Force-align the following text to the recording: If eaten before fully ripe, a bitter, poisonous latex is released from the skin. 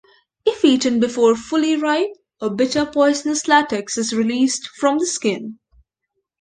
If 0.47 0.65
eaten 0.65 0.99
before 0.99 1.35
fully 1.35 1.75
ripe, 1.75 2.09
a 2.39 2.49
bitter, 2.49 2.87
poisonous 2.87 3.47
latex 3.47 3.99
is 3.99 4.13
released 4.15 4.67
from 4.79 4.97
the 4.97 5.05
skin. 5.05 5.59